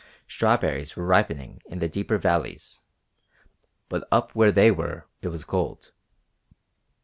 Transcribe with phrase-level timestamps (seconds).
[0.27, 2.85] Strawberries were ripening in the deeper valleys,
[3.87, 5.91] but up where they were it was cold.